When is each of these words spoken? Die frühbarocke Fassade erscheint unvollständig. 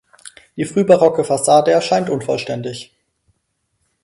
Die 0.57 0.65
frühbarocke 0.65 1.23
Fassade 1.23 1.69
erscheint 1.71 2.09
unvollständig. 2.09 2.97